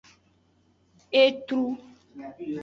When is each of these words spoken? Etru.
Etru. 1.21 1.61